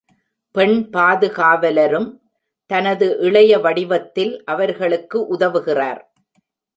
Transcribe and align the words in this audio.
பெண் 0.55 0.77
பாதுகாவலரும் 0.93 2.07
தனது 2.71 3.07
இளைய 3.19 3.59
வடிவத்தில் 3.59 4.43
அவர்களுக்கு 4.43 5.19
உதவுகிறார். 5.37 6.01